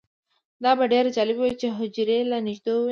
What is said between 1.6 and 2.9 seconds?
چې حجرې له نږدې ووینو